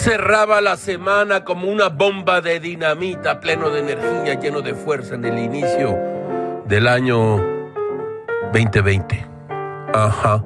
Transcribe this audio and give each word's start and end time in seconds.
cerraba 0.00 0.60
la 0.60 0.76
semana 0.76 1.44
como 1.44 1.70
una 1.70 1.88
bomba 1.88 2.40
de 2.40 2.58
dinamita, 2.58 3.38
pleno 3.38 3.70
de 3.70 3.80
energía, 3.80 4.40
lleno 4.40 4.62
de 4.62 4.74
fuerza 4.74 5.14
en 5.14 5.26
el 5.26 5.38
inicio 5.38 5.96
del 6.66 6.88
año 6.88 7.36
2020. 8.52 9.26
Ajá. 9.92 10.42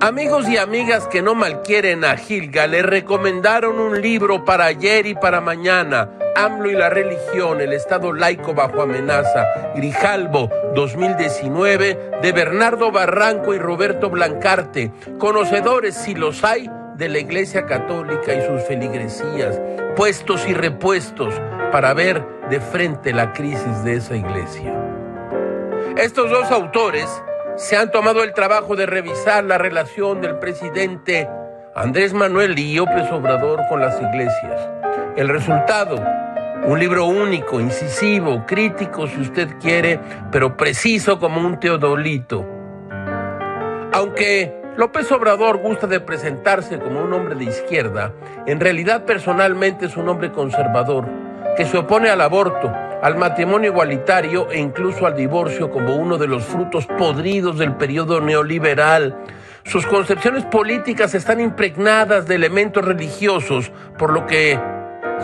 Amigos 0.00 0.48
y 0.48 0.56
amigas 0.56 1.06
que 1.06 1.22
no 1.22 1.34
malquieren 1.34 2.04
a 2.04 2.16
Gilga 2.16 2.66
le 2.66 2.82
recomendaron 2.82 3.78
un 3.78 4.00
libro 4.00 4.44
para 4.44 4.66
ayer 4.66 5.06
y 5.06 5.14
para 5.14 5.40
mañana. 5.40 6.10
AMLO 6.36 6.70
y 6.70 6.74
la 6.74 6.90
religión, 6.90 7.60
el 7.60 7.72
Estado 7.72 8.12
laico 8.12 8.54
bajo 8.54 8.82
amenaza. 8.82 9.46
Grijalbo 9.76 10.50
2019 10.74 12.18
de 12.20 12.32
Bernardo 12.32 12.90
Barranco 12.90 13.54
y 13.54 13.58
Roberto 13.58 14.10
Blancarte. 14.10 14.92
Conocedores, 15.18 15.94
si 15.94 16.14
los 16.14 16.42
hay, 16.42 16.68
de 16.96 17.08
la 17.08 17.18
Iglesia 17.18 17.66
Católica 17.66 18.34
y 18.34 18.46
sus 18.46 18.62
feligresías, 18.62 19.60
puestos 19.96 20.46
y 20.48 20.54
repuestos 20.54 21.34
para 21.72 21.92
ver 21.94 22.24
de 22.50 22.60
frente 22.60 23.12
la 23.12 23.32
crisis 23.32 23.84
de 23.84 23.96
esa 23.96 24.16
iglesia. 24.16 24.74
Estos 25.96 26.30
dos 26.30 26.50
autores 26.50 27.08
se 27.56 27.76
han 27.76 27.90
tomado 27.90 28.22
el 28.22 28.32
trabajo 28.32 28.76
de 28.76 28.86
revisar 28.86 29.44
la 29.44 29.58
relación 29.58 30.20
del 30.20 30.38
presidente 30.38 31.28
Andrés 31.74 32.12
Manuel 32.12 32.58
y 32.58 32.76
López 32.76 33.10
Obrador 33.10 33.60
con 33.68 33.80
las 33.80 34.00
iglesias. 34.00 34.70
El 35.16 35.28
resultado, 35.28 35.96
un 36.64 36.78
libro 36.78 37.06
único, 37.06 37.60
incisivo, 37.60 38.44
crítico 38.46 39.06
si 39.08 39.20
usted 39.20 39.48
quiere, 39.60 40.00
pero 40.30 40.56
preciso 40.56 41.18
como 41.18 41.40
un 41.40 41.58
teodolito. 41.58 42.46
Aunque 43.92 44.63
López 44.76 45.12
Obrador 45.12 45.58
gusta 45.58 45.86
de 45.86 46.00
presentarse 46.00 46.80
como 46.80 47.00
un 47.00 47.12
hombre 47.12 47.36
de 47.36 47.44
izquierda, 47.44 48.12
en 48.44 48.58
realidad 48.58 49.04
personalmente 49.04 49.86
es 49.86 49.96
un 49.96 50.08
hombre 50.08 50.32
conservador, 50.32 51.06
que 51.56 51.64
se 51.64 51.78
opone 51.78 52.10
al 52.10 52.20
aborto, 52.20 52.72
al 53.00 53.16
matrimonio 53.16 53.70
igualitario 53.70 54.50
e 54.50 54.58
incluso 54.58 55.06
al 55.06 55.14
divorcio 55.14 55.70
como 55.70 55.94
uno 55.94 56.18
de 56.18 56.26
los 56.26 56.42
frutos 56.44 56.86
podridos 56.86 57.56
del 57.56 57.76
periodo 57.76 58.20
neoliberal. 58.20 59.16
Sus 59.62 59.86
concepciones 59.86 60.44
políticas 60.44 61.14
están 61.14 61.40
impregnadas 61.40 62.26
de 62.26 62.34
elementos 62.34 62.84
religiosos, 62.84 63.70
por 63.96 64.12
lo 64.12 64.26
que 64.26 64.58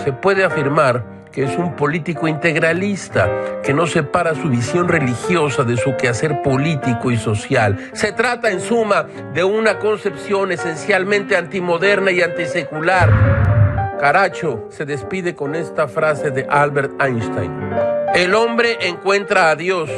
se 0.04 0.12
puede 0.12 0.44
afirmar 0.44 1.19
que 1.32 1.44
es 1.44 1.56
un 1.56 1.76
político 1.76 2.26
integralista, 2.28 3.28
que 3.62 3.72
no 3.72 3.86
separa 3.86 4.34
su 4.34 4.48
visión 4.48 4.88
religiosa 4.88 5.62
de 5.64 5.76
su 5.76 5.96
quehacer 5.96 6.42
político 6.42 7.10
y 7.10 7.16
social. 7.16 7.90
Se 7.92 8.12
trata, 8.12 8.50
en 8.50 8.60
suma, 8.60 9.06
de 9.32 9.44
una 9.44 9.78
concepción 9.78 10.52
esencialmente 10.52 11.36
antimoderna 11.36 12.10
y 12.10 12.22
antisecular. 12.22 13.98
Caracho 14.00 14.68
se 14.70 14.86
despide 14.86 15.34
con 15.34 15.54
esta 15.54 15.86
frase 15.86 16.30
de 16.30 16.46
Albert 16.48 17.00
Einstein. 17.00 17.52
El 18.14 18.34
hombre 18.34 18.78
encuentra 18.80 19.50
a 19.50 19.56
Dios 19.56 19.90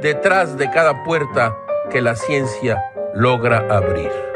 detrás 0.00 0.56
de 0.56 0.70
cada 0.70 1.02
puerta 1.04 1.54
que 1.90 2.00
la 2.00 2.14
ciencia 2.14 2.82
logra 3.14 3.66
abrir. 3.68 4.33